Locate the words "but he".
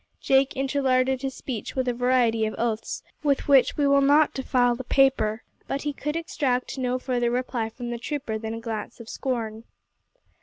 5.67-5.93